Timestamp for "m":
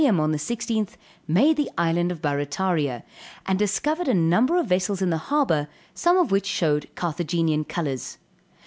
0.03-0.19